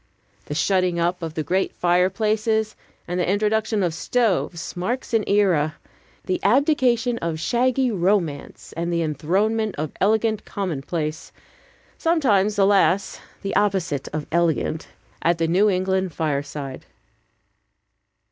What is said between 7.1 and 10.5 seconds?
of shaggy Romance and the enthronement of elegant